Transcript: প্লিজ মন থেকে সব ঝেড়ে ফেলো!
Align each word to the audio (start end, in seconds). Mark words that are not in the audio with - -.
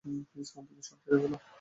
প্লিজ 0.29 0.49
মন 0.55 0.63
থেকে 0.67 0.81
সব 0.81 0.97
ঝেড়ে 1.03 1.17
ফেলো! 1.21 1.37